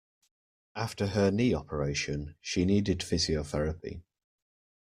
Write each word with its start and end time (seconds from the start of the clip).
After 0.75 1.05
her 1.05 1.29
knee 1.29 1.53
operation, 1.53 2.33
she 2.41 2.65
needed 2.65 3.01
physiotherapy 3.01 4.01